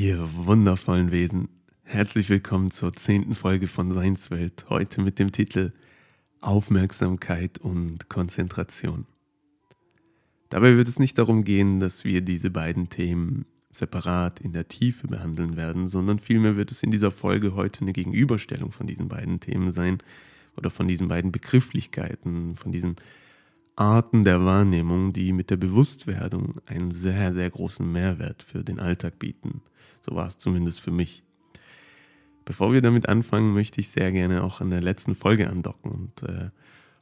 [0.00, 1.48] Ihr wundervollen Wesen,
[1.82, 5.72] herzlich willkommen zur zehnten Folge von Seinswelt, heute mit dem Titel
[6.40, 9.06] Aufmerksamkeit und Konzentration.
[10.50, 15.08] Dabei wird es nicht darum gehen, dass wir diese beiden Themen separat in der Tiefe
[15.08, 19.40] behandeln werden, sondern vielmehr wird es in dieser Folge heute eine Gegenüberstellung von diesen beiden
[19.40, 19.98] Themen sein
[20.56, 22.94] oder von diesen beiden Begrifflichkeiten, von diesen
[23.78, 29.20] Arten der Wahrnehmung, die mit der Bewusstwerdung einen sehr, sehr großen Mehrwert für den Alltag
[29.20, 29.62] bieten.
[30.02, 31.22] So war es zumindest für mich.
[32.44, 36.22] Bevor wir damit anfangen, möchte ich sehr gerne auch an der letzten Folge andocken und
[36.28, 36.50] äh,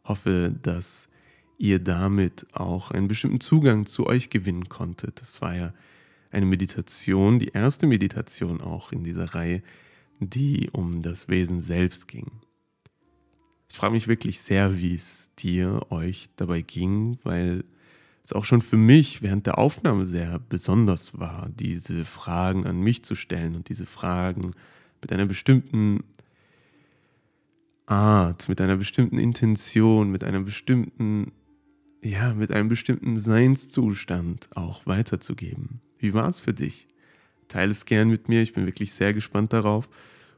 [0.05, 1.09] hoffe, dass
[1.57, 5.23] ihr damit auch einen bestimmten Zugang zu euch gewinnen konntet.
[5.23, 5.73] Das war ja
[6.31, 9.63] eine Meditation, die erste Meditation auch in dieser Reihe,
[10.21, 12.31] die um das Wesen selbst ging.
[13.71, 17.65] Ich frage mich wirklich sehr, wie es dir, euch dabei ging, weil
[18.25, 23.05] es auch schon für mich während der Aufnahme sehr besonders war, diese Fragen an mich
[23.05, 24.53] zu stellen und diese Fragen
[25.01, 26.03] mit einer bestimmten
[27.87, 31.33] Art, mit einer bestimmten Intention, mit einer bestimmten,
[32.03, 35.81] ja, mit einem bestimmten Seinszustand auch weiterzugeben.
[35.99, 36.89] Wie war es für dich?
[37.47, 39.89] Teile es gern mit mir, ich bin wirklich sehr gespannt darauf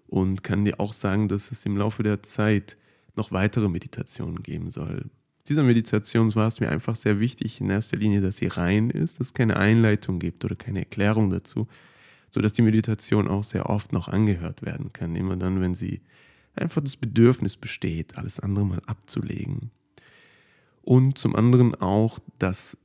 [0.09, 2.77] und kann dir auch sagen, dass es im Laufe der Zeit
[3.19, 5.11] noch weitere Meditationen geben soll.
[5.49, 9.19] Dieser Meditation war es mir einfach sehr wichtig, in erster Linie, dass sie rein ist,
[9.19, 11.69] dass es keine Einleitung gibt oder keine Erklärung dazu,
[12.31, 16.03] sodass die Meditation auch sehr oft noch angehört werden kann, immer dann, wenn sie
[16.55, 19.71] einfach das Bedürfnis besteht, alles andere mal abzulegen.
[20.83, 22.77] Und zum anderen auch, dass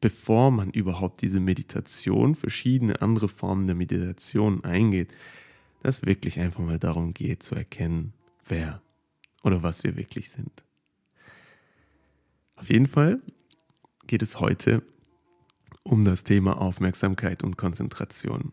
[0.00, 5.12] bevor man überhaupt diese Meditation, verschiedene andere Formen der Meditation eingeht,
[5.82, 8.12] dass wirklich einfach mal darum geht zu erkennen,
[8.46, 8.82] wer
[9.46, 10.50] oder was wir wirklich sind.
[12.56, 13.22] Auf jeden Fall
[14.06, 14.82] geht es heute
[15.84, 18.52] um das Thema Aufmerksamkeit und Konzentration.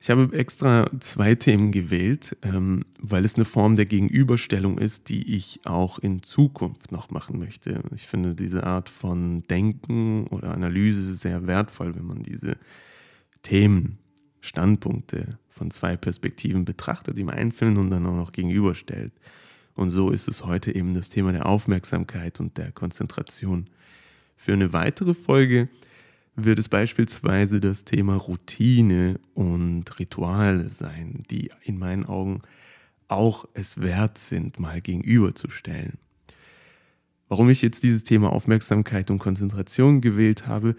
[0.00, 5.34] Ich habe extra zwei Themen gewählt, ähm, weil es eine Form der Gegenüberstellung ist, die
[5.34, 7.82] ich auch in Zukunft noch machen möchte.
[7.92, 12.56] Ich finde diese Art von Denken oder Analyse sehr wertvoll, wenn man diese
[13.42, 13.98] Themen,
[14.40, 19.12] Standpunkte von zwei Perspektiven betrachtet, im Einzelnen und dann auch noch gegenüberstellt.
[19.78, 23.70] Und so ist es heute eben das Thema der Aufmerksamkeit und der Konzentration.
[24.36, 25.68] Für eine weitere Folge
[26.34, 32.42] wird es beispielsweise das Thema Routine und Rituale sein, die in meinen Augen
[33.06, 35.98] auch es wert sind, mal gegenüberzustellen.
[37.28, 40.74] Warum ich jetzt dieses Thema Aufmerksamkeit und Konzentration gewählt habe,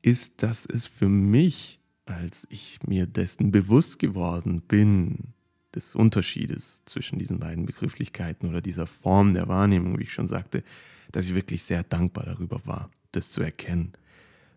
[0.00, 5.34] ist, dass es für mich, als ich mir dessen bewusst geworden bin,
[5.78, 10.64] des Unterschiedes zwischen diesen beiden Begrifflichkeiten oder dieser Form der Wahrnehmung, wie ich schon sagte,
[11.12, 13.92] dass ich wirklich sehr dankbar darüber war, das zu erkennen.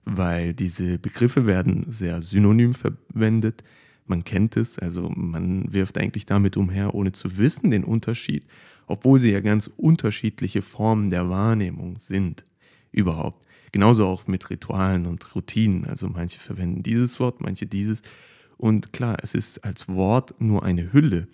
[0.03, 3.63] Weil diese Begriffe werden sehr synonym verwendet.
[4.07, 8.45] Man kennt es, also man wirft eigentlich damit umher, ohne zu wissen den Unterschied,
[8.88, 12.43] obwohl sie ja ganz unterschiedliche Formen der Wahrnehmung sind.
[12.91, 13.45] Überhaupt.
[13.71, 15.85] Genauso auch mit Ritualen und Routinen.
[15.85, 18.01] Also manche verwenden dieses Wort, manche dieses.
[18.61, 21.27] Und klar, es ist als Wort nur eine Hülle,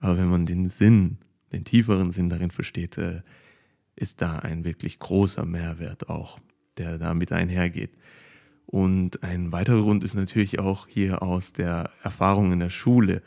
[0.00, 1.18] aber wenn man den Sinn,
[1.52, 3.20] den tieferen Sinn darin versteht, äh,
[3.96, 6.38] ist da ein wirklich großer Mehrwert auch,
[6.78, 7.90] der damit einhergeht.
[8.64, 13.20] Und ein weiterer Grund ist natürlich auch hier aus der Erfahrung in der Schule.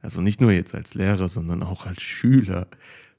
[0.00, 2.68] Also nicht nur jetzt als Lehrer, sondern auch als Schüler.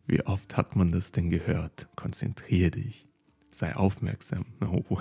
[0.07, 1.87] Wie oft hat man das denn gehört?
[1.95, 3.07] Konzentriere dich,
[3.51, 4.47] sei aufmerksam.
[4.61, 4.97] Oh.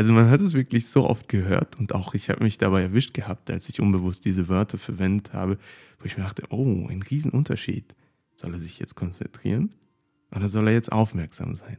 [0.00, 3.12] Also man hat es wirklich so oft gehört und auch ich habe mich dabei erwischt
[3.12, 5.58] gehabt, als ich unbewusst diese Wörter verwendet habe,
[5.98, 7.94] wo ich mir dachte, oh, ein Riesenunterschied.
[8.34, 9.74] Soll er sich jetzt konzentrieren
[10.34, 11.76] oder soll er jetzt aufmerksam sein?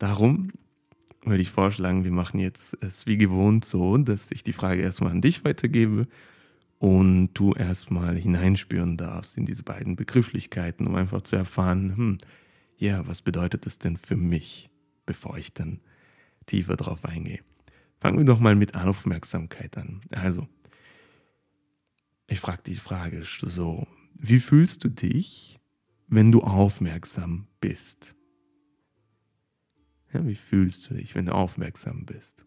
[0.00, 0.50] Darum
[1.24, 5.12] würde ich vorschlagen, wir machen jetzt es wie gewohnt so, dass ich die Frage erstmal
[5.12, 6.08] an dich weitergebe
[6.80, 12.18] und du erstmal hineinspüren darfst in diese beiden Begrifflichkeiten, um einfach zu erfahren, hm,
[12.78, 14.70] ja, was bedeutet es denn für mich,
[15.06, 15.78] bevor ich dann
[16.46, 17.40] tiefer drauf eingehe.
[18.00, 20.00] Fangen wir doch mal mit Aufmerksamkeit an.
[20.10, 20.48] Also,
[22.26, 25.60] ich frage die Frage so, wie fühlst du dich,
[26.08, 28.16] wenn du aufmerksam bist?
[30.12, 32.44] Ja, wie fühlst du dich, wenn du aufmerksam bist?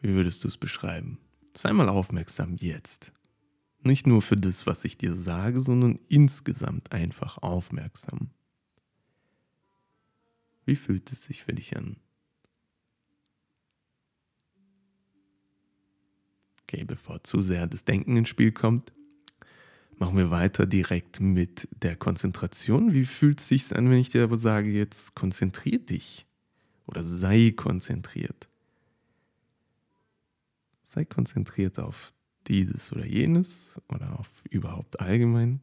[0.00, 1.18] Wie würdest du es beschreiben?
[1.56, 3.12] Sei mal aufmerksam jetzt.
[3.82, 8.30] Nicht nur für das, was ich dir sage, sondern insgesamt einfach aufmerksam.
[10.66, 11.96] Wie fühlt es sich für dich an?
[16.62, 18.92] Okay, bevor zu sehr das Denken ins Spiel kommt,
[19.96, 22.92] machen wir weiter direkt mit der Konzentration.
[22.92, 26.26] Wie fühlt es sich an, wenn ich dir aber sage, jetzt konzentrier dich
[26.86, 28.48] oder sei konzentriert?
[30.86, 32.14] sei konzentriert auf
[32.46, 35.60] dieses oder jenes oder auf überhaupt allgemein.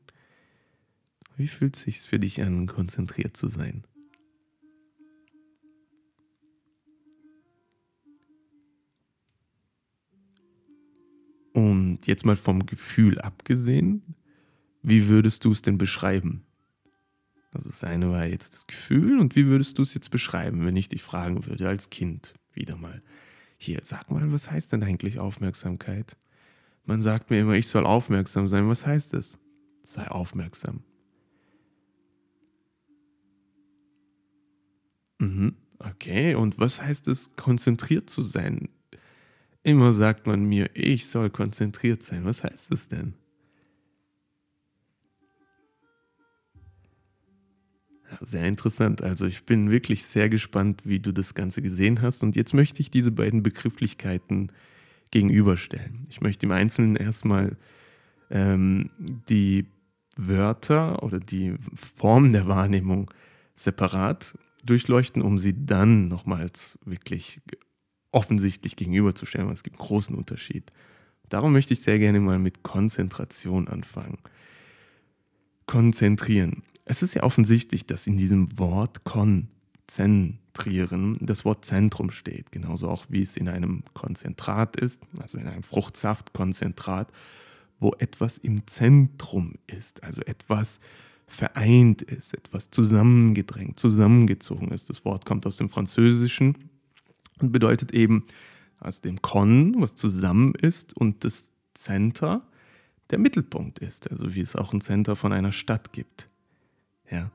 [1.37, 3.83] Wie fühlt es sich für dich an, konzentriert zu sein?
[11.53, 14.15] Und jetzt mal vom Gefühl abgesehen,
[14.81, 16.43] wie würdest du es denn beschreiben?
[17.51, 20.75] Also das eine war jetzt das Gefühl und wie würdest du es jetzt beschreiben, wenn
[20.75, 23.03] ich dich fragen würde als Kind wieder mal.
[23.57, 26.17] Hier, sag mal, was heißt denn eigentlich Aufmerksamkeit?
[26.85, 28.67] Man sagt mir immer, ich soll aufmerksam sein.
[28.67, 29.37] Was heißt das?
[29.83, 30.83] Sei aufmerksam.
[35.19, 38.67] Mhm, okay, und was heißt es, konzentriert zu sein?
[39.63, 42.25] Immer sagt man mir, ich soll konzentriert sein.
[42.25, 43.13] Was heißt es denn?
[48.21, 49.01] sehr interessant.
[49.01, 52.23] Also ich bin wirklich sehr gespannt, wie du das Ganze gesehen hast.
[52.23, 54.51] Und jetzt möchte ich diese beiden Begrifflichkeiten
[55.11, 56.05] gegenüberstellen.
[56.09, 57.57] Ich möchte im Einzelnen erstmal
[58.29, 59.67] ähm, die
[60.15, 63.11] Wörter oder die Formen der Wahrnehmung
[63.55, 67.41] separat durchleuchten, um sie dann nochmals wirklich
[68.13, 69.49] offensichtlich gegenüberzustellen.
[69.49, 70.69] Es gibt einen großen Unterschied.
[71.29, 74.19] Darum möchte ich sehr gerne mal mit Konzentration anfangen.
[75.65, 76.63] Konzentrieren.
[76.85, 83.05] Es ist ja offensichtlich, dass in diesem Wort konzentrieren das Wort Zentrum steht, genauso auch
[83.09, 87.11] wie es in einem Konzentrat ist, also in einem Fruchtsaftkonzentrat,
[87.79, 90.79] wo etwas im Zentrum ist, also etwas
[91.25, 94.89] vereint ist, etwas zusammengedrängt, zusammengezogen ist.
[94.89, 96.72] Das Wort kommt aus dem Französischen
[97.39, 98.25] und bedeutet eben
[98.79, 102.47] aus dem Con, was zusammen ist, und das Center
[103.09, 106.29] der Mittelpunkt ist, also wie es auch ein Center von einer Stadt gibt.
[107.09, 107.31] Ja.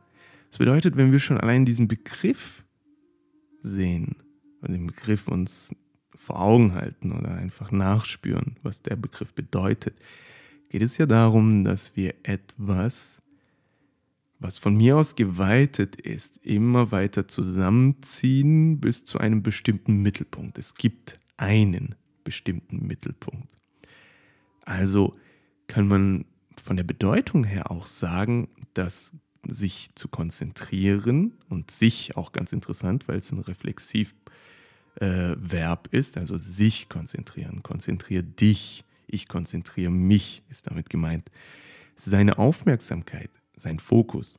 [0.51, 2.65] Das bedeutet, wenn wir schon allein diesen Begriff
[3.61, 4.17] sehen
[4.61, 5.75] und den Begriff uns
[6.15, 9.95] vor Augen halten oder einfach nachspüren, was der Begriff bedeutet,
[10.69, 13.23] geht es ja darum, dass wir etwas,
[14.41, 20.59] was von mir aus geweitet ist, immer weiter zusammenziehen bis zu einem bestimmten Mittelpunkt.
[20.59, 21.95] Es gibt einen
[22.25, 23.49] bestimmten Mittelpunkt.
[24.65, 25.17] Also
[25.67, 26.25] kann man
[26.57, 29.13] von der Bedeutung her auch sagen, dass
[29.47, 34.15] sich zu konzentrieren und sich auch ganz interessant, weil es ein Reflexivverb
[35.01, 41.31] äh, ist, also sich konzentrieren, konzentriere dich, ich konzentriere mich, ist damit gemeint.
[41.97, 44.39] Seine Aufmerksamkeit, sein Fokus,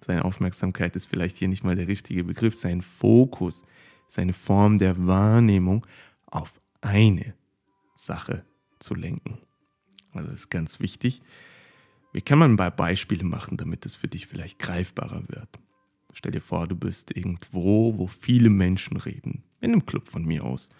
[0.00, 3.64] seine Aufmerksamkeit ist vielleicht hier nicht mal der richtige Begriff, sein Fokus,
[4.06, 5.86] seine Form der Wahrnehmung
[6.26, 7.34] auf eine
[7.94, 8.44] Sache
[8.78, 9.38] zu lenken.
[10.12, 11.20] Also ist ganz wichtig.
[12.12, 15.48] Wie kann man bei Beispiele machen, damit es für dich vielleicht greifbarer wird?
[16.14, 20.44] Stell dir vor, du bist irgendwo, wo viele Menschen reden, in einem Club von mir
[20.44, 20.70] aus,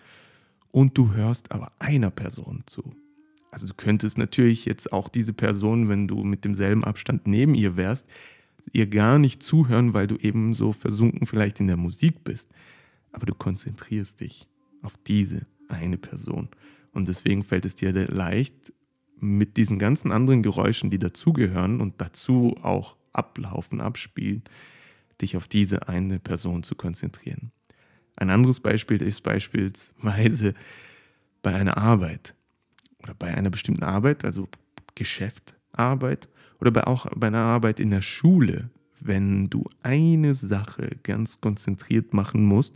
[0.70, 2.94] und du hörst aber einer Person zu.
[3.50, 7.76] Also du könntest natürlich jetzt auch diese Person, wenn du mit demselben Abstand neben ihr
[7.76, 8.06] wärst,
[8.72, 12.50] ihr gar nicht zuhören, weil du eben so versunken vielleicht in der Musik bist.
[13.12, 14.46] Aber du konzentrierst dich
[14.82, 16.48] auf diese eine Person.
[16.92, 18.72] Und deswegen fällt es dir leicht,
[19.20, 24.42] mit diesen ganzen anderen Geräuschen, die dazugehören und dazu auch ablaufen, abspielen,
[25.20, 27.50] dich auf diese eine Person zu konzentrieren.
[28.16, 30.54] Ein anderes Beispiel ist beispielsweise
[31.42, 32.34] bei einer Arbeit
[33.02, 34.48] oder bei einer bestimmten Arbeit, also
[34.94, 36.28] Geschäft, Arbeit
[36.60, 42.12] oder bei auch bei einer Arbeit in der Schule, wenn du eine Sache ganz konzentriert
[42.12, 42.74] machen musst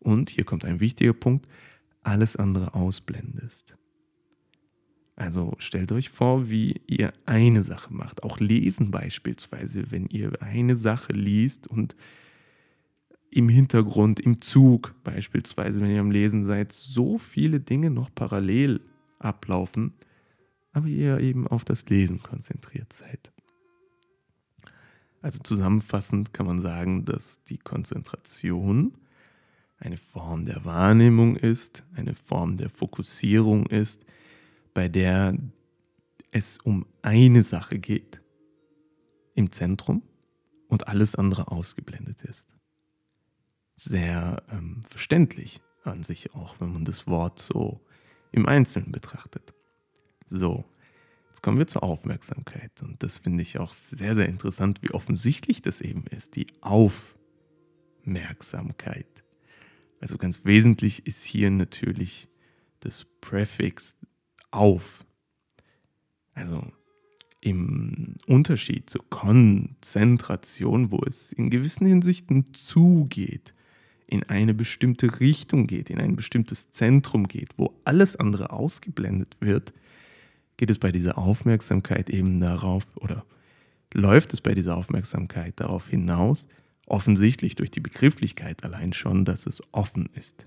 [0.00, 1.46] und hier kommt ein wichtiger Punkt,
[2.02, 3.76] alles andere ausblendest.
[5.14, 8.24] Also stellt euch vor, wie ihr eine Sache macht.
[8.24, 11.94] Auch lesen beispielsweise, wenn ihr eine Sache liest und
[13.30, 18.80] im Hintergrund, im Zug beispielsweise, wenn ihr am Lesen seid, so viele Dinge noch parallel
[19.24, 19.94] ablaufen,
[20.72, 23.32] aber ihr eben auf das Lesen konzentriert seid.
[25.20, 28.96] Also zusammenfassend kann man sagen, dass die Konzentration
[29.78, 34.04] eine Form der Wahrnehmung ist, eine Form der Fokussierung ist,
[34.74, 35.36] bei der
[36.30, 38.18] es um eine Sache geht
[39.34, 40.02] im Zentrum
[40.68, 42.48] und alles andere ausgeblendet ist.
[43.76, 47.80] Sehr ähm, verständlich an sich auch, wenn man das Wort so
[48.32, 49.54] im Einzelnen betrachtet.
[50.26, 50.64] So,
[51.28, 55.62] jetzt kommen wir zur Aufmerksamkeit und das finde ich auch sehr, sehr interessant, wie offensichtlich
[55.62, 59.06] das eben ist, die Aufmerksamkeit.
[60.00, 62.28] Also ganz wesentlich ist hier natürlich
[62.80, 63.96] das Präfix
[64.50, 65.04] auf.
[66.34, 66.66] Also
[67.40, 73.54] im Unterschied zur Konzentration, wo es in gewissen Hinsichten zugeht,
[74.06, 79.72] in eine bestimmte Richtung geht, in ein bestimmtes Zentrum geht, wo alles andere ausgeblendet wird,
[80.56, 83.24] geht es bei dieser Aufmerksamkeit eben darauf oder
[83.92, 86.46] läuft es bei dieser Aufmerksamkeit darauf hinaus,
[86.86, 90.44] offensichtlich durch die Begrifflichkeit allein schon, dass es offen ist.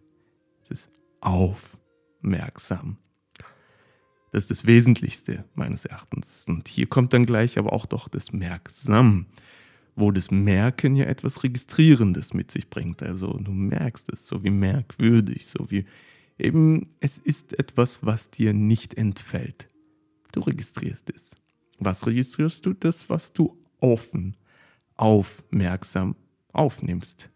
[0.64, 2.98] Es ist aufmerksam.
[4.32, 6.46] Das ist das Wesentlichste meines Erachtens.
[6.48, 9.28] Und hier kommt dann gleich aber auch doch das Merksam,
[9.96, 13.02] wo das Merken ja etwas Registrierendes mit sich bringt.
[13.02, 15.86] Also du merkst es, so wie merkwürdig, so wie
[16.38, 19.68] eben es ist etwas, was dir nicht entfällt.
[20.32, 21.32] Du registrierst es.
[21.80, 22.74] Was registrierst du?
[22.74, 24.36] Das, was du offen,
[24.96, 26.16] aufmerksam
[26.52, 27.32] aufnimmst.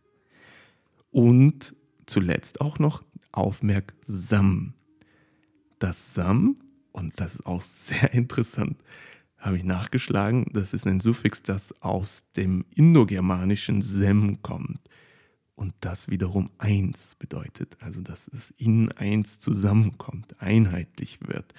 [1.11, 1.75] Und
[2.05, 4.73] zuletzt auch noch aufmerksam.
[5.79, 6.57] Das Sam,
[6.91, 8.77] und das ist auch sehr interessant,
[9.39, 14.81] habe ich nachgeschlagen, das ist ein Suffix, das aus dem indogermanischen Sem kommt.
[15.55, 21.53] Und das wiederum eins bedeutet, also dass es in eins zusammenkommt, einheitlich wird.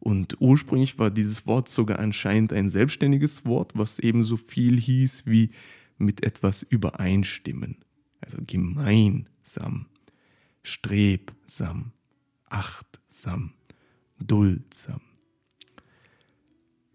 [0.00, 5.50] Und ursprünglich war dieses Wort sogar anscheinend ein selbstständiges Wort, was ebenso viel hieß wie
[5.98, 7.76] mit etwas übereinstimmen.
[8.20, 9.86] Also gemeinsam,
[10.62, 11.92] strebsam,
[12.48, 13.52] achtsam,
[14.18, 15.00] duldsam.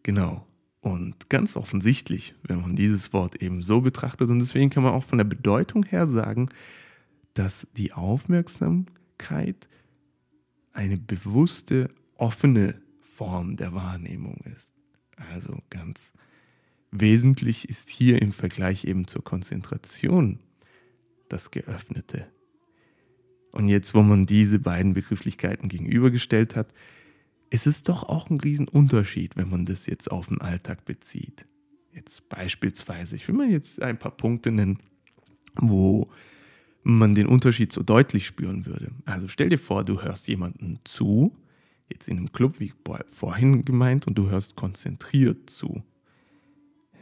[0.10, 0.44] Genau.
[0.82, 5.04] Und ganz offensichtlich, wenn man dieses Wort eben so betrachtet, und deswegen kann man auch
[5.04, 6.50] von der Bedeutung her sagen,
[7.36, 9.70] dass die Aufmerksamkeit
[10.74, 14.74] eine bewusste, offene Form der Wahrnehmung ist.
[15.16, 16.13] Also ganz
[16.89, 20.39] wesentlich ist hier im Vergleich eben zur Konzentration
[21.28, 22.25] das Geöffnete.
[23.51, 26.74] Und jetzt, wo man diese beiden Begrifflichkeiten gegenübergestellt hat,
[27.50, 31.46] ist es doch auch ein Riesenunterschied, wenn man das jetzt auf den Alltag bezieht.
[31.94, 34.79] Jetzt beispielsweise, ich will mal jetzt ein paar Punkte nennen,
[35.56, 36.10] wo
[36.84, 38.91] man den Unterschied so deutlich spüren würde.
[39.06, 41.36] Also stell dir vor, du hörst jemanden zu,
[41.89, 42.74] jetzt in einem Club, wie
[43.08, 45.84] vorhin gemeint, und du hörst konzentriert zu.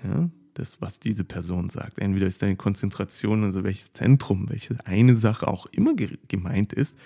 [0.03, 1.99] Ja, das, was diese Person sagt.
[1.99, 5.93] Entweder ist deine Konzentration, also welches Zentrum, welche eine Sache auch immer
[6.27, 6.97] gemeint ist,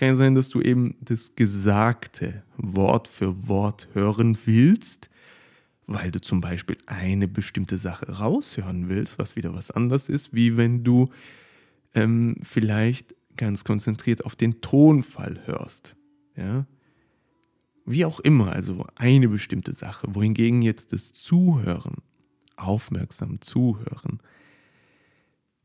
[0.00, 5.10] kann ja sein, dass du eben das Gesagte Wort für Wort hören willst,
[5.86, 10.56] weil du zum Beispiel eine bestimmte Sache raushören willst, was wieder was anderes ist, wie
[10.56, 11.10] wenn du
[11.94, 15.96] ähm, vielleicht ganz konzentriert auf den Tonfall hörst.
[16.34, 16.66] Ja?
[17.84, 21.96] Wie auch immer, also eine bestimmte Sache, wohingegen jetzt das Zuhören,
[22.56, 24.22] aufmerksam zuhören,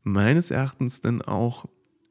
[0.02, 1.64] meines Erachtens dann auch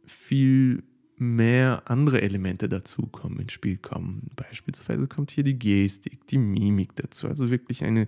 [0.08, 0.84] viel
[1.18, 4.30] mehr andere Elemente dazukommen, ins Spiel kommen.
[4.36, 8.08] Beispielsweise kommt hier die Gestik, die Mimik dazu, also wirklich eine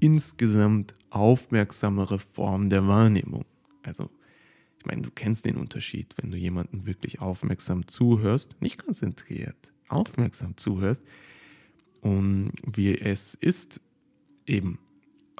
[0.00, 3.44] insgesamt aufmerksamere Form der Wahrnehmung.
[3.82, 4.10] Also,
[4.78, 10.56] ich meine, du kennst den Unterschied, wenn du jemanden wirklich aufmerksam zuhörst, nicht konzentriert, aufmerksam
[10.56, 11.04] zuhörst
[12.00, 13.80] und wie es ist,
[14.46, 14.78] eben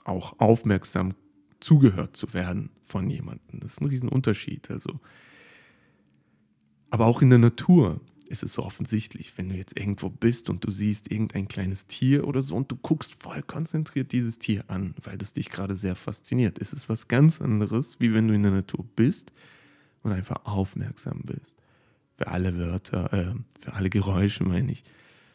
[0.04, 1.14] auch aufmerksam
[1.60, 3.60] zugehört zu werden von jemandem.
[3.60, 4.70] Das ist ein Riesenunterschied.
[4.70, 5.00] Also,
[6.94, 10.62] aber auch in der Natur ist es so offensichtlich, wenn du jetzt irgendwo bist und
[10.62, 14.94] du siehst irgendein kleines Tier oder so und du guckst voll konzentriert dieses Tier an,
[15.02, 16.60] weil das dich gerade sehr fasziniert.
[16.60, 19.32] Es ist was ganz anderes, wie wenn du in der Natur bist
[20.04, 21.56] und einfach aufmerksam bist
[22.16, 24.84] für alle Wörter, äh, für alle Geräusche meine ich,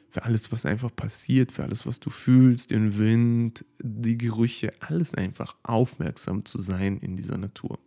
[0.07, 5.13] für alles, was einfach passiert, für alles, was du fühlst, den Wind, die Gerüche, alles
[5.13, 7.79] einfach aufmerksam zu sein in dieser Natur.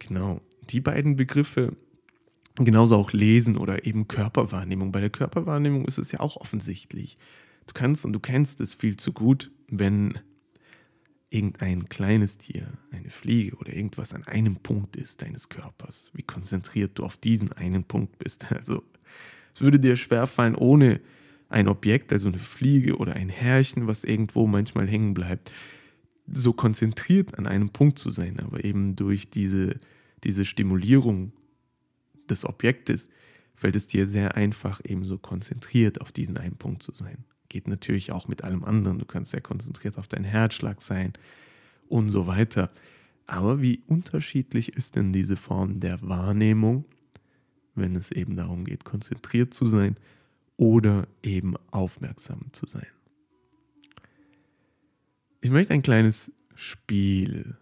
[0.00, 1.76] Genau, die beiden Begriffe,
[2.56, 4.92] genauso auch Lesen oder eben Körperwahrnehmung.
[4.92, 7.16] Bei der Körperwahrnehmung ist es ja auch offensichtlich.
[7.66, 10.18] Du kannst und du kennst es viel zu gut, wenn
[11.30, 16.98] irgendein kleines Tier, eine Fliege oder irgendwas an einem Punkt ist deines Körpers, wie konzentriert
[16.98, 18.46] du auf diesen einen Punkt bist.
[18.54, 18.82] Also
[19.54, 21.00] es würde dir schwerfallen, ohne
[21.48, 25.52] ein Objekt, also eine Fliege oder ein Härchen, was irgendwo manchmal hängen bleibt,
[26.26, 28.38] so konzentriert an einem Punkt zu sein.
[28.40, 29.80] Aber eben durch diese,
[30.24, 31.32] diese Stimulierung
[32.28, 33.08] des Objektes
[33.54, 37.24] fällt es dir sehr einfach, eben so konzentriert auf diesen einen Punkt zu sein.
[37.48, 38.98] Geht natürlich auch mit allem anderen.
[38.98, 41.14] Du kannst sehr konzentriert auf deinen Herzschlag sein
[41.88, 42.70] und so weiter.
[43.26, 46.84] Aber wie unterschiedlich ist denn diese Form der Wahrnehmung,
[47.74, 49.96] wenn es eben darum geht, konzentriert zu sein
[50.56, 52.86] oder eben aufmerksam zu sein?
[55.40, 57.56] Ich möchte ein kleines Spiel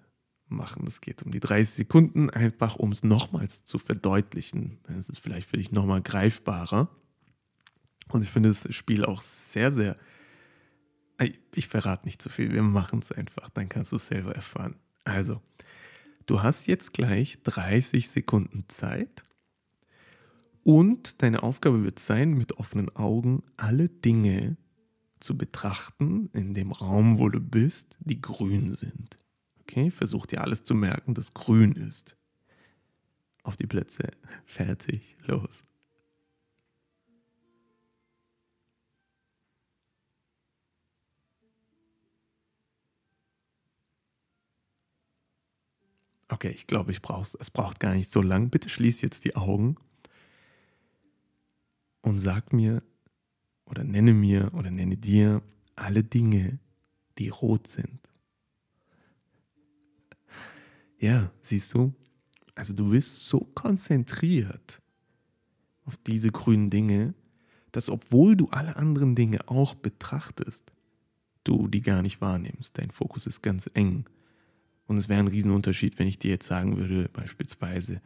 [0.48, 0.86] machen.
[0.86, 4.78] Es geht um die 30 Sekunden, einfach um es nochmals zu verdeutlichen.
[4.88, 6.88] Es ist vielleicht für dich nochmal greifbarer.
[8.08, 9.96] Und ich finde das Spiel auch sehr, sehr.
[11.54, 14.76] Ich verrate nicht zu viel, wir machen es einfach, dann kannst du es selber erfahren.
[15.04, 15.40] Also,
[16.26, 19.24] du hast jetzt gleich 30 Sekunden Zeit
[20.62, 24.58] und deine Aufgabe wird sein, mit offenen Augen alle Dinge
[25.20, 29.16] zu betrachten in dem Raum, wo du bist, die grün sind.
[29.68, 32.16] Okay, versuch dir alles zu merken, das grün ist.
[33.42, 34.12] Auf die Plätze,
[34.44, 35.64] fertig, los.
[46.28, 47.34] Okay, ich glaube, ich brauch's.
[47.34, 48.50] Es braucht gar nicht so lang.
[48.50, 49.76] Bitte schließ jetzt die Augen
[52.02, 52.82] und sag mir
[53.64, 55.42] oder nenne mir oder nenne dir
[55.76, 56.58] alle Dinge,
[57.18, 58.05] die rot sind.
[60.98, 61.94] Ja, siehst du?
[62.54, 64.80] Also du bist so konzentriert
[65.84, 67.14] auf diese grünen Dinge,
[67.72, 70.72] dass obwohl du alle anderen Dinge auch betrachtest,
[71.44, 72.78] du die gar nicht wahrnimmst.
[72.78, 74.06] Dein Fokus ist ganz eng.
[74.86, 78.00] Und es wäre ein Riesenunterschied, wenn ich dir jetzt sagen würde, beispielsweise,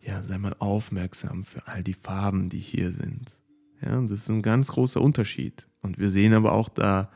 [0.00, 3.36] ja, sei mal aufmerksam für all die Farben, die hier sind.
[3.82, 5.66] Ja, das ist ein ganz großer Unterschied.
[5.80, 7.10] Und wir sehen aber auch da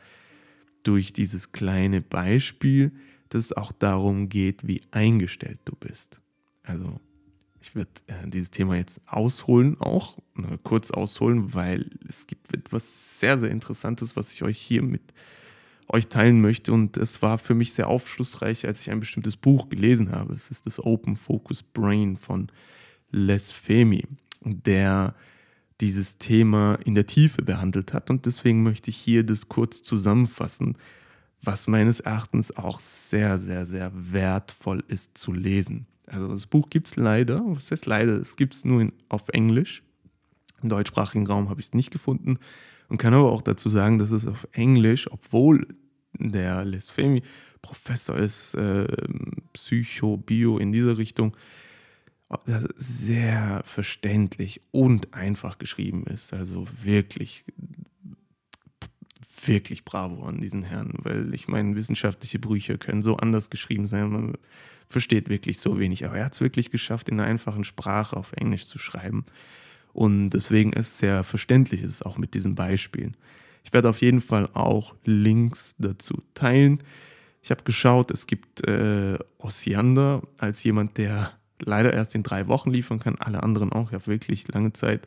[0.83, 2.93] durch dieses kleine Beispiel,
[3.29, 6.21] dass es auch darum geht, wie eingestellt du bist.
[6.63, 7.01] Also
[7.61, 13.21] ich würde äh, dieses Thema jetzt ausholen, auch äh, kurz ausholen, weil es gibt etwas
[13.21, 15.03] sehr, sehr Interessantes, was ich euch hier mit
[15.89, 16.73] euch teilen möchte.
[16.73, 20.35] Und es war für mich sehr aufschlussreich, als ich ein bestimmtes Buch gelesen habe.
[20.35, 22.49] Es ist das Open Focus Brain von
[23.11, 24.05] Les Femi,
[24.45, 25.15] der
[25.81, 28.11] dieses Thema in der Tiefe behandelt hat.
[28.11, 30.77] Und deswegen möchte ich hier das kurz zusammenfassen,
[31.43, 35.87] was meines Erachtens auch sehr, sehr, sehr wertvoll ist zu lesen.
[36.07, 39.29] Also das Buch gibt es leider, was heißt leider, es gibt es nur in, auf
[39.29, 39.83] Englisch.
[40.63, 42.39] Im deutschsprachigen Raum habe ich es nicht gefunden
[42.89, 45.67] und kann aber auch dazu sagen, dass es auf Englisch, obwohl
[46.19, 47.23] der Les Femi
[47.63, 48.87] Professor ist, äh,
[49.53, 51.37] Psycho, Bio in dieser Richtung,
[52.77, 56.35] sehr verständlich und einfach geschrieben ist.
[56.35, 57.45] Also wirklich,
[59.47, 64.11] wirklich bravo an diesen Herrn, weil ich meine, wissenschaftliche Brüche können so anders geschrieben sein,
[64.11, 64.35] man
[64.89, 66.05] versteht wirklich so wenig.
[66.05, 69.25] Aber er hat es wirklich geschafft, in einer einfachen Sprache auf Englisch zu schreiben.
[69.93, 73.17] Und deswegen ist es sehr verständlich, ist auch mit diesen Beispielen.
[73.65, 76.83] Ich werde auf jeden Fall auch Links dazu teilen.
[77.43, 82.71] Ich habe geschaut, es gibt äh, Osiander als jemand, der leider erst in drei Wochen
[82.71, 83.93] liefern kann, alle anderen auch.
[83.93, 85.07] Habe wirklich lange Zeit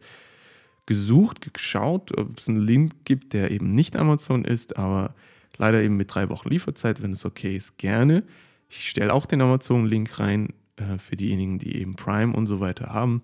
[0.92, 5.16] gesucht, geschaut, ob es einen Link gibt, der eben nicht Amazon ist, aber
[5.58, 8.24] leider eben mit drei Wochen Lieferzeit, wenn es okay ist, gerne.
[8.70, 12.88] Ich stelle auch den Amazon-Link rein äh, für diejenigen, die eben Prime und so weiter
[12.88, 13.22] haben.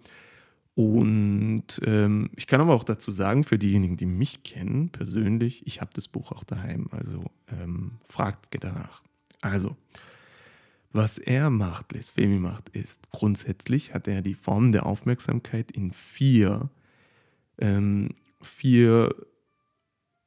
[0.76, 5.82] Und ähm, ich kann aber auch dazu sagen, für diejenigen, die mich kennen persönlich, ich
[5.82, 7.26] habe das Buch auch daheim, also
[7.62, 9.02] ähm, fragt danach.
[9.42, 9.76] Also,
[10.94, 15.92] was er macht, Les Femi macht, ist grundsätzlich hat er die Form der Aufmerksamkeit in
[15.92, 16.70] vier,
[17.58, 18.10] ähm,
[18.42, 19.14] vier,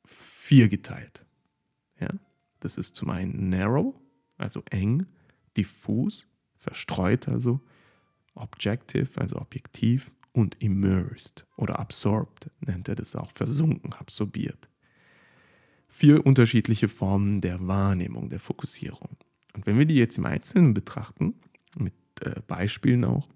[0.04, 1.24] vier geteilt.
[2.00, 2.10] Ja?
[2.60, 3.94] Das ist zum einen narrow,
[4.36, 5.06] also eng,
[5.56, 7.60] diffus, verstreut also,
[8.34, 14.68] objective, also objektiv und immersed oder absorbed nennt er das auch, versunken, absorbiert.
[15.88, 19.16] Vier unterschiedliche Formen der Wahrnehmung, der Fokussierung.
[19.54, 21.34] Und wenn wir die jetzt im Einzelnen betrachten,
[21.76, 23.28] mit äh, Beispielen auch,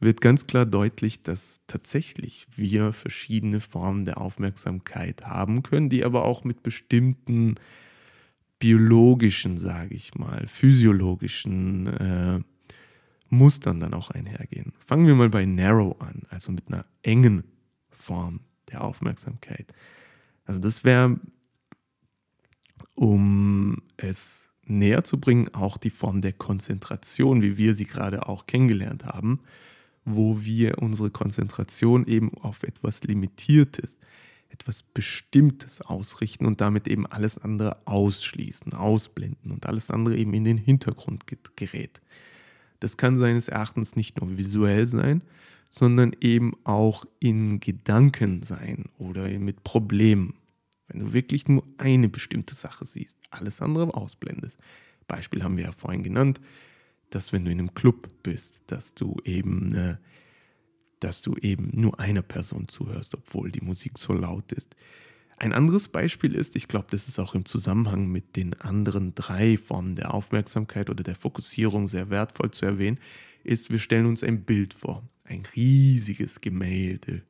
[0.00, 6.24] wird ganz klar deutlich, dass tatsächlich wir verschiedene Formen der Aufmerksamkeit haben können, die aber
[6.24, 7.56] auch mit bestimmten
[8.58, 12.40] biologischen, sage ich mal, physiologischen äh,
[13.28, 14.72] Mustern dann auch einhergehen.
[14.78, 17.44] Fangen wir mal bei Narrow an, also mit einer engen
[17.90, 19.74] Form der Aufmerksamkeit.
[20.44, 21.18] Also das wäre,
[22.94, 28.46] um es näher zu bringen, auch die Form der Konzentration, wie wir sie gerade auch
[28.46, 29.40] kennengelernt haben,
[30.06, 33.98] wo wir unsere Konzentration eben auf etwas Limitiertes,
[34.48, 40.44] etwas Bestimmtes ausrichten und damit eben alles andere ausschließen, ausblenden und alles andere eben in
[40.44, 41.24] den Hintergrund
[41.56, 42.00] gerät.
[42.80, 45.22] Das kann seines Erachtens nicht nur visuell sein,
[45.68, 50.34] sondern eben auch in Gedanken sein oder mit Problemen
[50.88, 54.60] wenn du wirklich nur eine bestimmte Sache siehst, alles andere ausblendest.
[55.08, 56.40] Beispiel haben wir ja vorhin genannt,
[57.10, 59.96] dass wenn du in einem Club bist, dass du eben, äh,
[61.00, 64.74] dass du eben nur einer Person zuhörst, obwohl die Musik so laut ist.
[65.38, 69.58] Ein anderes Beispiel ist, ich glaube, das ist auch im Zusammenhang mit den anderen drei
[69.58, 72.98] Formen der Aufmerksamkeit oder der Fokussierung sehr wertvoll zu erwähnen,
[73.44, 77.22] ist, wir stellen uns ein Bild vor, ein riesiges Gemälde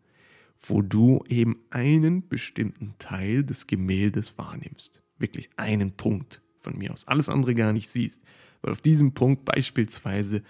[0.65, 5.03] wo du eben einen bestimmten Teil des Gemäldes wahrnimmst.
[5.19, 8.23] Wirklich einen Punkt von mir aus, alles andere gar nicht siehst.
[8.61, 10.43] Weil auf diesem Punkt beispielsweise,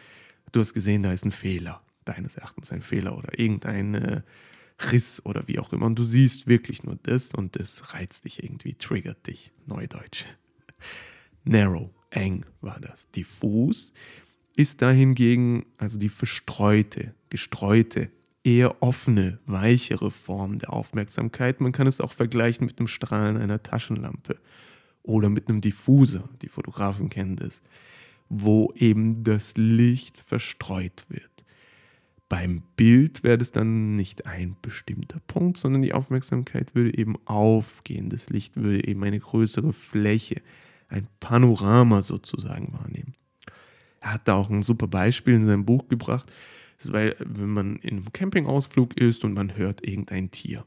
[0.53, 4.23] du hast gesehen, da ist ein Fehler, deines Erachtens ein Fehler oder irgendein äh,
[4.91, 5.87] Riss oder wie auch immer.
[5.87, 9.53] Und du siehst wirklich nur das und das reizt dich irgendwie, triggert dich.
[9.67, 10.25] Neudeutsch.
[11.45, 13.11] Narrow, eng war das.
[13.11, 13.93] Diffus
[14.57, 18.11] ist dahingegen also die verstreute, gestreute,
[18.43, 21.61] eher offene, weichere Form der Aufmerksamkeit.
[21.61, 24.39] Man kann es auch vergleichen mit dem Strahlen einer Taschenlampe
[25.07, 26.29] oder mit einem Diffuser.
[26.43, 27.63] Die Fotografen kennen das,
[28.29, 31.31] wo eben das Licht verstreut wird.
[32.29, 38.11] Beim Bild wäre das dann nicht ein bestimmter Punkt, sondern die Aufmerksamkeit würde eben aufgehen.
[38.11, 40.43] Das Licht würde eben eine größere Fläche,
[40.89, 43.15] ein Panorama sozusagen wahrnehmen.
[44.01, 46.33] Er hat da auch ein super Beispiel in seinem Buch gebracht.
[46.77, 50.67] Das ist, weil, wenn man in einem Campingausflug ist und man hört irgendein Tier.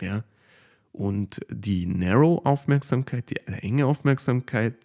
[0.00, 0.24] Ja.
[0.96, 4.76] Und die Narrow-Aufmerksamkeit, die enge Aufmerksamkeit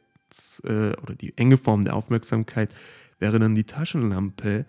[0.63, 2.69] äh, oder die enge Form der Aufmerksamkeit
[3.19, 4.65] wäre dann die Taschenlampe,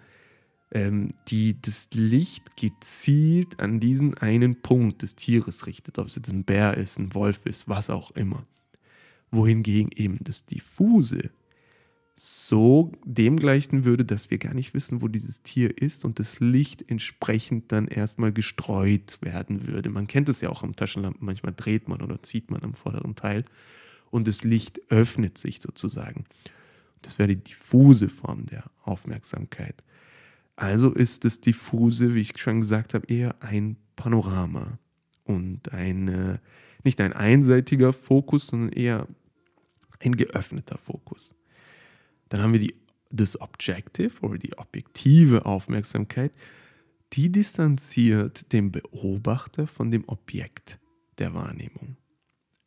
[0.71, 6.31] ähm, die das Licht gezielt an diesen einen Punkt des Tieres richtet, ob es jetzt
[6.31, 8.47] ein Bär ist, ein Wolf ist, was auch immer.
[9.33, 11.31] Wohingegen eben das Diffuse
[12.25, 16.39] so dem gleichen würde, dass wir gar nicht wissen, wo dieses Tier ist und das
[16.39, 19.91] Licht entsprechend dann erstmal gestreut werden würde.
[19.91, 23.17] Man kennt es ja auch am Taschenlampen, manchmal dreht man oder zieht man am vorderen
[23.17, 23.45] Teil
[24.13, 26.25] und das Licht öffnet sich sozusagen.
[27.03, 29.83] Das wäre die diffuse Form der Aufmerksamkeit.
[30.55, 34.79] Also ist das Diffuse, wie ich schon gesagt habe, eher ein Panorama
[35.25, 36.39] und ein,
[36.85, 39.09] nicht ein einseitiger Fokus, sondern eher
[39.99, 41.35] ein geöffneter Fokus.
[42.33, 42.75] Dann haben wir die,
[43.11, 46.33] das Objective oder die objektive Aufmerksamkeit,
[47.13, 50.81] die distanziert den Beobachter von dem Objekt
[51.19, 51.99] der Wahrnehmung.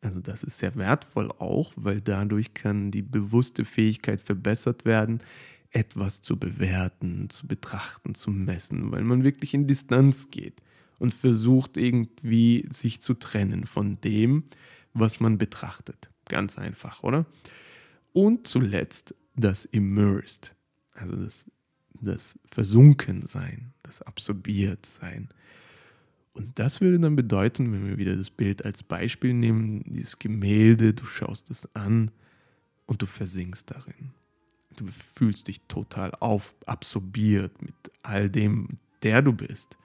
[0.01, 5.23] Also das ist sehr wertvoll auch, weil dadurch kann die bewusste Fähigkeit verbessert werden,
[5.71, 10.61] etwas zu bewerten, zu betrachten, zu messen, weil man wirklich in Distanz geht
[10.99, 14.43] und versucht irgendwie sich zu trennen von dem,
[14.93, 16.11] was man betrachtet.
[16.25, 17.25] Ganz einfach, oder?
[18.13, 20.55] Und zuletzt das Immersed,
[20.93, 21.45] also das,
[22.01, 25.29] das Versunkensein, das Absorbiertsein.
[26.33, 30.93] Und das würde dann bedeuten, wenn wir wieder das Bild als Beispiel nehmen, dieses Gemälde,
[30.93, 32.11] du schaust es an
[32.85, 34.11] und du versinkst darin.
[34.75, 39.77] Du fühlst dich total auf, absorbiert mit all dem, der du bist,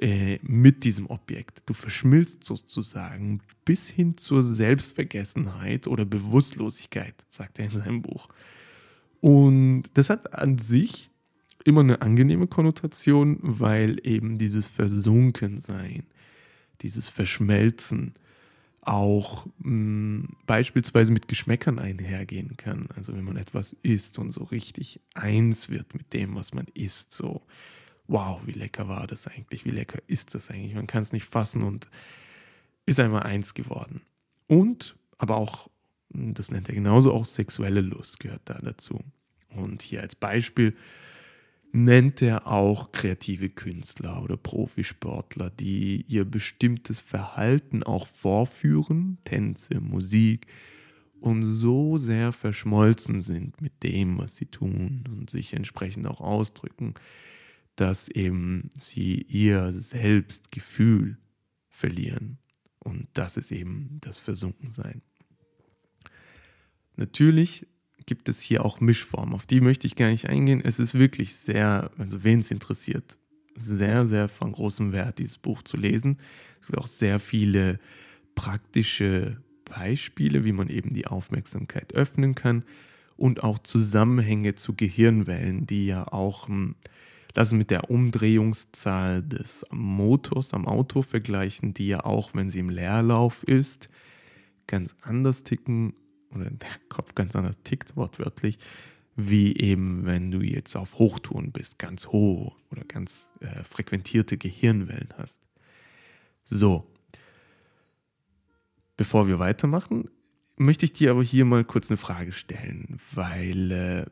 [0.00, 1.62] äh, mit diesem Objekt.
[1.66, 8.28] Du verschmilzt sozusagen bis hin zur Selbstvergessenheit oder Bewusstlosigkeit, sagt er in seinem Buch.
[9.20, 11.10] Und das hat an sich
[11.64, 16.04] immer eine angenehme Konnotation, weil eben dieses Versunkensein,
[16.80, 18.14] dieses Verschmelzen,
[18.82, 22.88] auch mh, hm, beispielsweise mit Geschmäckern einhergehen kann.
[22.96, 27.12] Also wenn man etwas isst und so richtig eins wird mit dem, was man isst,
[27.12, 27.42] so,
[28.12, 31.24] wow, wie lecker war das eigentlich, wie lecker ist das eigentlich, man kann es nicht
[31.24, 31.88] fassen und
[32.86, 34.02] ist einmal eins geworden.
[34.46, 35.70] Und, aber auch,
[36.12, 39.00] hm, das nennt er genauso, auch sexuelle Lust gehört da dazu.
[39.48, 40.76] Und hier als Beispiel,
[41.72, 50.46] nennt er auch kreative Künstler oder Profisportler, die ihr bestimmtes Verhalten auch vorführen, Tänze, Musik,
[51.18, 56.94] und so sehr verschmolzen sind mit dem, was sie tun und sich entsprechend auch ausdrücken,
[57.82, 61.18] dass eben sie ihr Selbstgefühl
[61.68, 62.38] verlieren.
[62.78, 65.02] Und das ist eben das Versunkensein.
[66.94, 67.66] Natürlich
[68.06, 69.34] gibt es hier auch Mischformen.
[69.34, 70.60] Auf die möchte ich gar nicht eingehen.
[70.62, 73.18] Es ist wirklich sehr, also wen es interessiert,
[73.58, 76.18] sehr, sehr von großem Wert, dieses Buch zu lesen.
[76.60, 77.80] Es gibt auch sehr viele
[78.36, 82.62] praktische Beispiele, wie man eben die Aufmerksamkeit öffnen kann
[83.16, 86.48] und auch Zusammenhänge zu Gehirnwellen, die ja auch,
[87.34, 92.70] lassen mit der Umdrehungszahl des Motors am Auto vergleichen, die ja auch, wenn sie im
[92.70, 93.88] Leerlauf ist,
[94.66, 95.94] ganz anders ticken
[96.34, 98.58] oder der Kopf ganz anders tickt, wortwörtlich,
[99.16, 105.08] wie eben wenn du jetzt auf Hochtouren bist, ganz hoch oder ganz äh, frequentierte Gehirnwellen
[105.16, 105.42] hast.
[106.44, 106.90] So,
[108.96, 110.08] bevor wir weitermachen,
[110.56, 114.06] möchte ich dir aber hier mal kurz eine Frage stellen, weil äh,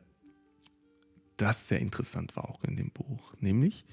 [1.41, 3.33] das sehr interessant war auch in dem Buch.
[3.39, 3.85] Nämlich,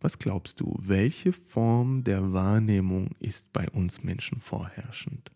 [0.00, 5.32] was glaubst du, welche Form der Wahrnehmung ist bei uns Menschen vorherrschend?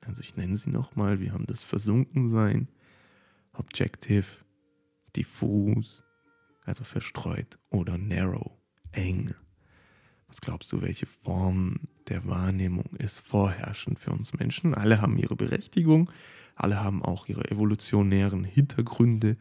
[0.00, 2.68] Also ich nenne sie nochmal, wir haben das Versunkensein,
[3.52, 4.26] Objective,
[5.16, 6.02] diffus,
[6.64, 8.52] also verstreut oder narrow,
[8.92, 9.34] eng.
[10.28, 14.74] Was glaubst du, welche Form der Wahrnehmung ist vorherrschend für uns Menschen?
[14.74, 16.10] Alle haben ihre Berechtigung,
[16.54, 19.36] alle haben auch ihre evolutionären Hintergründe,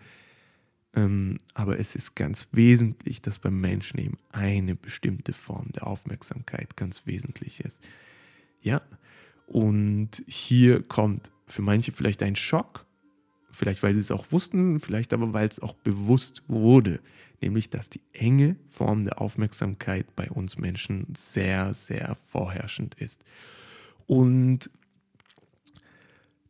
[0.93, 7.05] aber es ist ganz wesentlich, dass beim Menschen eben eine bestimmte Form der Aufmerksamkeit ganz
[7.05, 7.81] wesentlich ist.
[8.61, 8.81] Ja,
[9.47, 12.85] und hier kommt für manche vielleicht ein Schock,
[13.51, 16.99] vielleicht weil sie es auch wussten, vielleicht aber weil es auch bewusst wurde,
[17.41, 23.23] nämlich dass die enge Form der Aufmerksamkeit bei uns Menschen sehr, sehr vorherrschend ist.
[24.07, 24.69] Und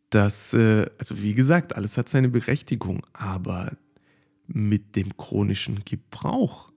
[0.10, 3.78] das, äh, also wie gesagt, alles hat seine Berechtigung, aber
[4.54, 6.72] mit dem chronischen Gebrauch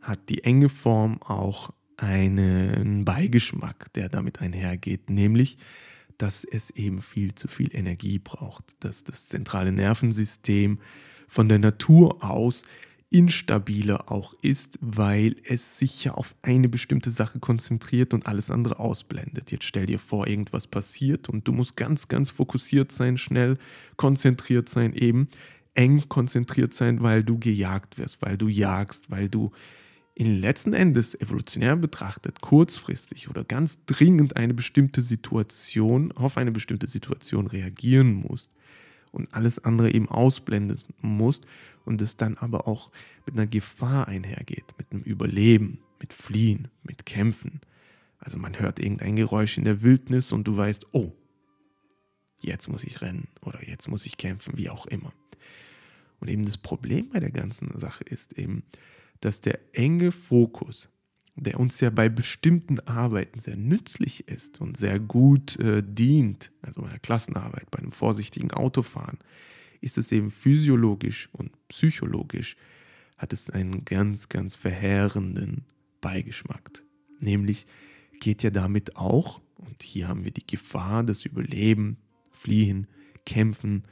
[0.00, 5.56] hat die enge Form auch einen Beigeschmack, der damit einhergeht, nämlich,
[6.18, 10.78] dass es eben viel zu viel Energie braucht, dass das zentrale Nervensystem
[11.28, 12.64] von der Natur aus
[13.12, 18.78] instabiler auch ist, weil es sich ja auf eine bestimmte Sache konzentriert und alles andere
[18.78, 19.52] ausblendet.
[19.52, 23.58] Jetzt stell dir vor, irgendwas passiert und du musst ganz, ganz fokussiert sein, schnell
[23.96, 25.28] konzentriert sein, eben
[25.74, 29.50] eng konzentriert sein, weil du gejagt wirst, weil du jagst, weil du
[30.14, 36.86] in letzten Endes evolutionär betrachtet kurzfristig oder ganz dringend eine bestimmte Situation auf eine bestimmte
[36.86, 38.50] Situation reagieren musst
[39.10, 41.46] und alles andere eben ausblenden musst
[41.84, 42.92] und es dann aber auch
[43.24, 47.60] mit einer Gefahr einhergeht, mit einem Überleben, mit Fliehen, mit Kämpfen.
[48.18, 51.12] Also man hört irgendein Geräusch in der Wildnis und du weißt, oh,
[52.40, 55.12] jetzt muss ich rennen oder jetzt muss ich kämpfen, wie auch immer.
[56.22, 58.62] Und eben das Problem bei der ganzen Sache ist eben,
[59.18, 60.88] dass der enge Fokus,
[61.34, 66.82] der uns ja bei bestimmten Arbeiten sehr nützlich ist und sehr gut äh, dient, also
[66.82, 69.18] bei der Klassenarbeit, bei einem vorsichtigen Autofahren,
[69.80, 72.56] ist es eben physiologisch und psychologisch,
[73.18, 75.64] hat es einen ganz, ganz verheerenden
[76.00, 76.84] Beigeschmack.
[77.18, 77.66] Nämlich
[78.20, 81.96] geht ja damit auch, und hier haben wir die Gefahr, das Überleben,
[82.30, 82.86] Fliehen,
[83.26, 83.82] Kämpfen,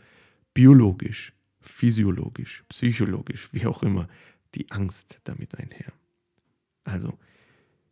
[0.54, 4.08] biologisch physiologisch, psychologisch, wie auch immer,
[4.54, 5.92] die Angst damit einher.
[6.84, 7.18] Also,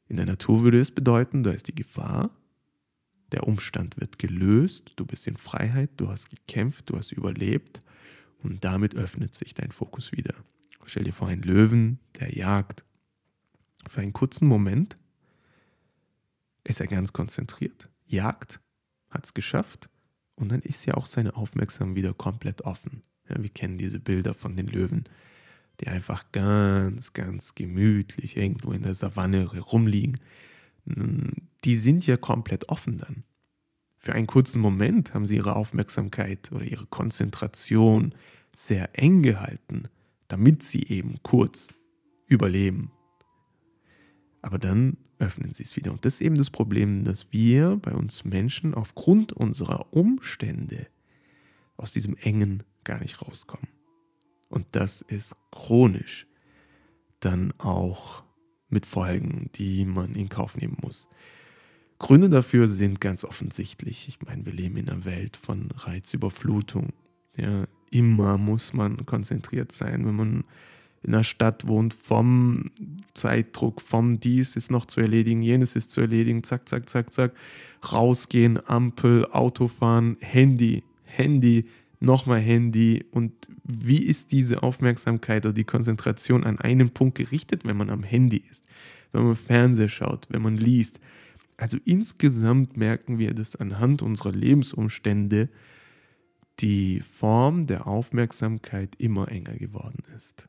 [0.08, 2.30] in der Natur würde es bedeuten, da ist die Gefahr,
[3.32, 7.82] der Umstand wird gelöst, du bist in Freiheit, du hast gekämpft, du hast überlebt
[8.42, 10.34] und damit öffnet sich dein Fokus wieder.
[10.86, 12.84] Stell dir vor einen Löwen, der jagt.
[13.86, 14.96] Für einen kurzen Moment
[16.64, 18.60] ist er ganz konzentriert, jagt,
[19.10, 19.90] hat es geschafft
[20.34, 23.02] und dann ist ja auch seine Aufmerksamkeit wieder komplett offen.
[23.28, 25.04] Ja, wir kennen diese Bilder von den Löwen,
[25.80, 30.18] die einfach ganz, ganz gemütlich irgendwo in der Savanne rumliegen.
[30.86, 31.32] Hm,
[31.64, 33.24] die sind ja komplett offen dann.
[33.96, 38.14] Für einen kurzen Moment haben sie ihre Aufmerksamkeit oder ihre Konzentration
[38.52, 39.84] sehr eng gehalten,
[40.28, 41.74] damit sie eben kurz
[42.26, 42.92] überleben.
[44.40, 45.90] Aber dann öffnen sie es wieder.
[45.92, 50.86] Und das ist eben das Problem, dass wir bei uns Menschen aufgrund unserer Umstände
[51.78, 53.68] aus diesem engen gar nicht rauskommen.
[54.50, 56.26] Und das ist chronisch
[57.20, 58.22] dann auch
[58.68, 61.08] mit Folgen, die man in Kauf nehmen muss.
[61.98, 64.06] Gründe dafür sind ganz offensichtlich.
[64.08, 66.92] Ich meine, wir leben in einer Welt von Reizüberflutung.
[67.36, 70.44] Ja, immer muss man konzentriert sein, wenn man
[71.02, 72.70] in einer Stadt wohnt, vom
[73.14, 77.32] Zeitdruck, vom dies ist noch zu erledigen, jenes ist zu erledigen, zack, zack, zack, zack,
[77.92, 80.82] rausgehen, Ampel, Autofahren, Handy,
[81.18, 81.66] Handy,
[82.00, 83.32] nochmal Handy und
[83.64, 88.42] wie ist diese Aufmerksamkeit oder die Konzentration an einen Punkt gerichtet, wenn man am Handy
[88.50, 88.66] ist,
[89.12, 91.00] wenn man Fernseher schaut, wenn man liest.
[91.56, 95.48] Also insgesamt merken wir, dass anhand unserer Lebensumstände
[96.60, 100.48] die Form der Aufmerksamkeit immer enger geworden ist.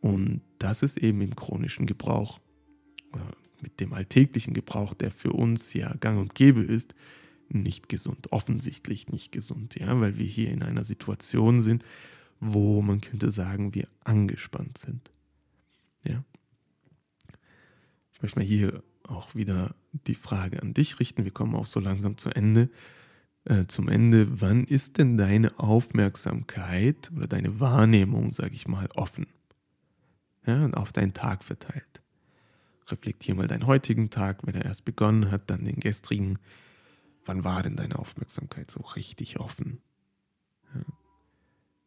[0.00, 2.40] Und das ist eben im chronischen Gebrauch,
[3.14, 3.18] äh,
[3.62, 6.94] mit dem alltäglichen Gebrauch, der für uns ja gang und gäbe ist,
[7.48, 11.84] nicht gesund, offensichtlich nicht gesund, ja, weil wir hier in einer Situation sind,
[12.40, 15.10] wo man könnte sagen, wir angespannt sind.
[16.04, 16.24] Ja.
[18.12, 19.74] Ich möchte mal hier auch wieder
[20.06, 21.24] die Frage an dich richten.
[21.24, 22.70] Wir kommen auch so langsam zu Ende.
[23.44, 29.26] Äh, zum Ende, wann ist denn deine Aufmerksamkeit oder deine Wahrnehmung, sage ich mal, offen?
[30.46, 32.02] Ja, und auf deinen Tag verteilt.
[32.88, 36.38] Reflektier mal deinen heutigen Tag, wenn er erst begonnen hat, dann den gestrigen,
[37.24, 39.80] Wann war denn deine Aufmerksamkeit so richtig offen?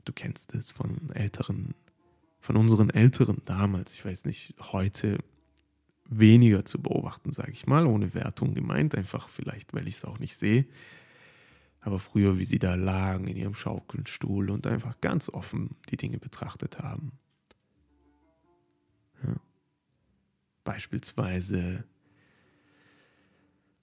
[0.04, 1.76] Du kennst es von älteren,
[2.40, 5.18] von unseren Älteren damals, ich weiß nicht, heute
[6.10, 10.20] weniger zu beobachten, sage ich mal, ohne Wertung gemeint, einfach vielleicht, weil ich es auch
[10.20, 10.66] nicht sehe.
[11.82, 16.18] Aber früher, wie sie da lagen in ihrem Schaukelstuhl und einfach ganz offen die Dinge
[16.18, 17.12] betrachtet haben.
[19.24, 19.36] Ja.
[20.64, 21.84] beispielsweise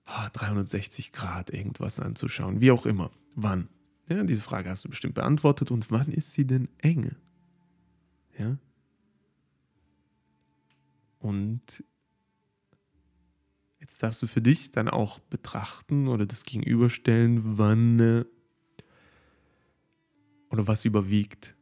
[0.06, 3.10] 360 ah, Grad irgendwas anzuschauen, wie auch immer.
[3.34, 3.68] Wann?
[4.08, 5.70] Ja, diese Frage hast du bestimmt beantwortet.
[5.70, 7.16] Und wann ist sie denn eng?
[8.38, 8.58] Ja.
[11.20, 11.82] Und
[13.80, 18.24] jetzt darfst du für dich dann auch betrachten oder das gegenüberstellen, wann äh,
[20.50, 21.56] oder was überwiegt.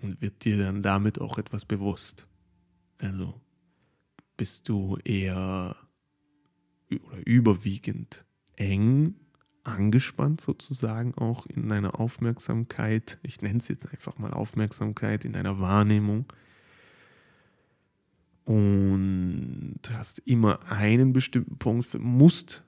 [0.00, 2.26] Und wird dir dann damit auch etwas bewusst.
[2.98, 3.40] Also
[4.36, 5.76] bist du eher
[7.00, 8.24] oder überwiegend
[8.56, 9.14] eng
[9.64, 13.18] angespannt sozusagen auch in deiner Aufmerksamkeit.
[13.22, 16.26] Ich nenne es jetzt einfach mal Aufmerksamkeit in deiner Wahrnehmung.
[18.44, 22.64] Und hast immer einen bestimmten Punkt, musst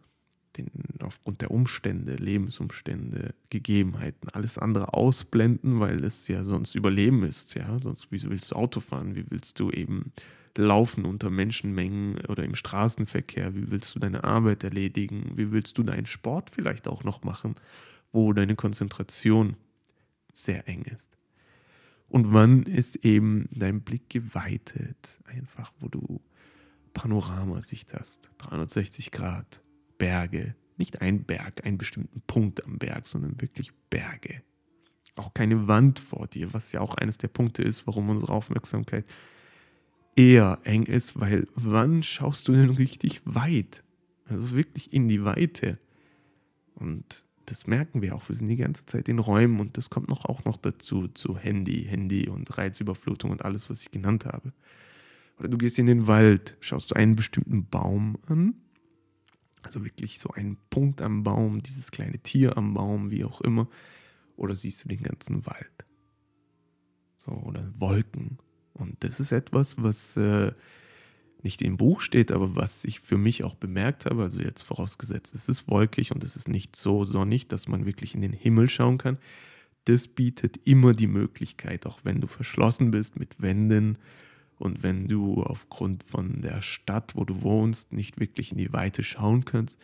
[0.57, 7.55] den, aufgrund der Umstände, Lebensumstände, Gegebenheiten, alles andere ausblenden, weil es ja sonst Überleben ist.
[7.55, 7.79] Ja?
[7.83, 9.15] Sonst, wie willst du Auto fahren?
[9.15, 10.13] Wie willst du eben
[10.57, 13.55] laufen unter Menschenmengen oder im Straßenverkehr?
[13.55, 15.33] Wie willst du deine Arbeit erledigen?
[15.37, 17.55] Wie willst du deinen Sport vielleicht auch noch machen,
[18.13, 19.57] wo deine Konzentration
[20.33, 21.17] sehr eng ist?
[22.09, 26.21] Und wann ist eben dein Blick geweitet, einfach wo du
[26.93, 29.61] Panoramasicht hast, 360 Grad,
[29.99, 34.43] Berge, nicht ein Berg, einen bestimmten Punkt am Berg, sondern wirklich Berge.
[35.17, 39.05] Auch keine Wand vor dir, was ja auch eines der Punkte ist, warum unsere Aufmerksamkeit
[40.17, 43.85] eher eng ist, weil wann schaust du denn richtig weit?
[44.27, 45.79] Also wirklich in die Weite.
[46.75, 48.29] Und das merken wir auch.
[48.29, 51.37] Wir sind die ganze Zeit in Räumen und das kommt noch auch noch dazu, zu
[51.37, 54.53] Handy, Handy und Reizüberflutung und alles, was ich genannt habe.
[55.39, 58.55] Oder du gehst in den Wald, schaust du einen bestimmten Baum an,
[59.65, 63.69] also wirklich so einen Punkt am Baum, dieses kleine Tier am Baum, wie auch immer,
[64.37, 65.85] oder siehst du den ganzen Wald.
[67.17, 68.39] So, oder Wolken
[68.75, 70.53] und das ist etwas, was äh,
[71.43, 74.23] nicht im Buch steht, aber was ich für mich auch bemerkt habe.
[74.23, 78.15] Also jetzt vorausgesetzt, es ist wolkig und es ist nicht so sonnig, dass man wirklich
[78.15, 79.19] in den Himmel schauen kann.
[79.85, 83.99] Das bietet immer die Möglichkeit, auch wenn du verschlossen bist mit Wänden
[84.65, 89.03] und wenn du aufgrund von der Stadt, wo du wohnst, nicht wirklich in die Weite
[89.03, 89.79] schauen kannst,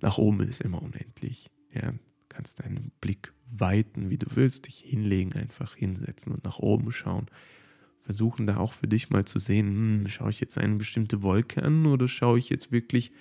[0.00, 1.46] nach oben ist immer unendlich.
[1.72, 1.92] Ja,
[2.28, 7.26] kannst deinen Blick weiten, wie du willst, dich hinlegen, einfach hinsetzen und nach oben schauen
[8.00, 11.62] versuchen da auch für dich mal zu sehen, hm, schaue ich jetzt eine bestimmte Wolke
[11.62, 13.12] an oder schaue ich jetzt wirklich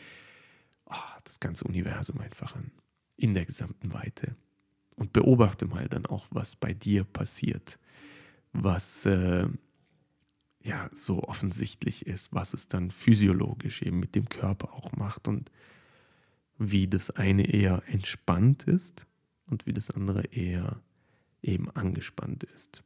[0.86, 2.72] oh, das ganze Universum einfach an,
[3.17, 4.36] in der gesamten Weite.
[4.95, 7.78] Und beobachte mal dann auch, was bei dir passiert,
[8.52, 9.48] was äh,
[10.69, 15.51] ja so offensichtlich ist, was es dann physiologisch eben mit dem Körper auch macht und
[16.58, 19.08] wie das eine eher entspannt ist
[19.47, 20.82] und wie das andere eher
[21.41, 22.84] eben angespannt ist.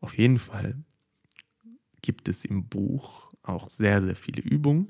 [0.00, 0.76] Auf jeden Fall
[2.02, 4.88] gibt es im Buch auch sehr, sehr viele Übungen.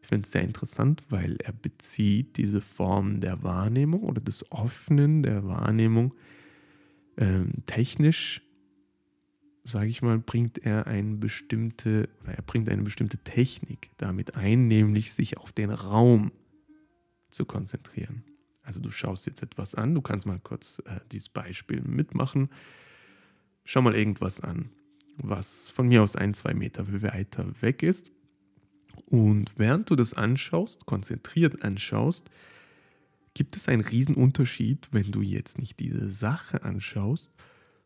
[0.00, 5.22] Ich finde es sehr interessant, weil er bezieht diese Form der Wahrnehmung oder des Offenen
[5.22, 6.14] der Wahrnehmung
[7.16, 8.42] ähm, technisch,
[9.68, 14.66] sage ich mal, bringt er eine bestimmte, oder er bringt eine bestimmte Technik damit ein,
[14.66, 16.32] nämlich sich auf den Raum
[17.30, 18.24] zu konzentrieren.
[18.62, 22.48] Also du schaust jetzt etwas an, du kannst mal kurz äh, dieses Beispiel mitmachen
[23.68, 24.70] schau mal irgendwas an,
[25.18, 28.10] was von mir aus ein, zwei Meter weiter weg ist.
[29.04, 32.30] Und während du das anschaust, konzentriert anschaust,
[33.34, 37.30] gibt es einen Riesenunterschied, wenn du jetzt nicht diese Sache anschaust,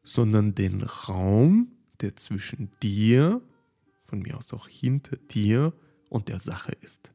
[0.04, 1.71] sondern den Raum,
[2.02, 3.40] der zwischen dir,
[4.04, 5.72] von mir aus auch hinter dir
[6.08, 7.10] und der Sache ist.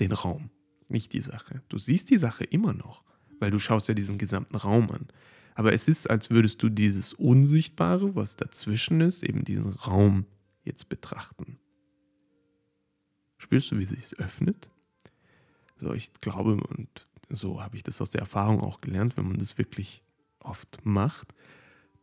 [0.00, 0.50] Den Raum,
[0.88, 1.62] nicht die Sache.
[1.68, 3.04] Du siehst die Sache immer noch,
[3.38, 5.08] weil du schaust ja diesen gesamten Raum an.
[5.54, 10.26] Aber es ist, als würdest du dieses Unsichtbare, was dazwischen ist, eben diesen Raum
[10.64, 11.58] jetzt betrachten.
[13.38, 14.70] Spürst du, wie sich es öffnet?
[15.76, 19.38] So, ich glaube, und so habe ich das aus der Erfahrung auch gelernt, wenn man
[19.38, 20.02] das wirklich
[20.38, 21.34] oft macht,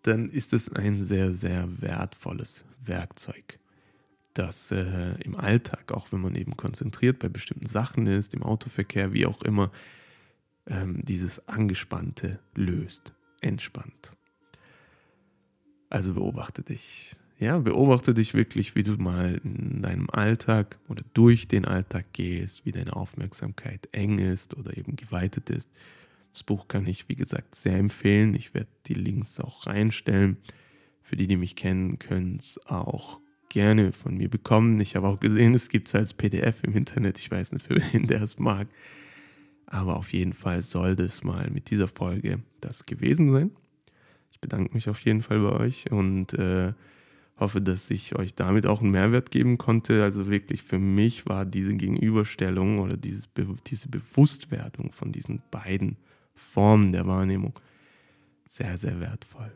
[0.03, 3.59] dann ist es ein sehr, sehr wertvolles Werkzeug,
[4.33, 9.13] das äh, im Alltag, auch wenn man eben konzentriert bei bestimmten Sachen ist, im Autoverkehr,
[9.13, 9.71] wie auch immer,
[10.67, 14.15] ähm, dieses Angespannte löst entspannt.
[15.89, 17.15] Also beobachte dich.
[17.39, 22.65] Ja, beobachte dich wirklich, wie du mal in deinem Alltag oder durch den Alltag gehst,
[22.65, 25.69] wie deine Aufmerksamkeit eng ist oder eben geweitet ist.
[26.39, 28.33] Das Buch kann ich, wie gesagt, sehr empfehlen.
[28.33, 30.37] Ich werde die Links auch reinstellen.
[31.01, 33.19] Für die, die mich kennen, können es auch
[33.49, 34.79] gerne von mir bekommen.
[34.79, 37.17] Ich habe auch gesehen, es gibt es als PDF im Internet.
[37.17, 38.69] Ich weiß nicht, für wen der es mag.
[39.65, 43.51] Aber auf jeden Fall soll das mal mit dieser Folge das gewesen sein.
[44.31, 46.71] Ich bedanke mich auf jeden Fall bei euch und äh,
[47.39, 50.03] Hoffe, dass ich euch damit auch einen Mehrwert geben konnte.
[50.03, 53.29] Also wirklich für mich war diese Gegenüberstellung oder dieses,
[53.67, 55.95] diese Bewusstwerdung von diesen beiden
[56.39, 57.59] Formen der Wahrnehmung
[58.45, 59.51] sehr, sehr wertvoll.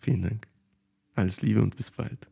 [0.00, 0.48] Vielen Dank.
[1.14, 2.28] Alles Liebe und bis bald.